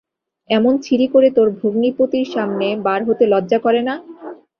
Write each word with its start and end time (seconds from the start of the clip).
এমন 0.49 0.73
ছিরি 0.85 1.07
করে 1.07 1.29
তোর 1.37 1.47
ভগ্নীপতির 1.59 2.27
সামনে 2.35 2.67
বার 2.85 3.01
হতে 3.07 3.23
লজ্জা 3.33 3.59
করে 3.65 3.81
না? 3.87 3.95